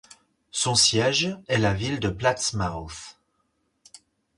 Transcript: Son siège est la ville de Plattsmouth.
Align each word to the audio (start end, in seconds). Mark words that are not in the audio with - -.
Son 0.49 0.73
siège 0.73 1.37
est 1.47 1.59
la 1.59 1.75
ville 1.75 1.99
de 1.99 2.09
Plattsmouth. 2.09 3.19